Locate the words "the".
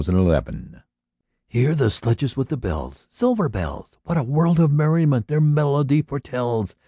0.01-0.13, 1.75-1.91, 2.49-2.57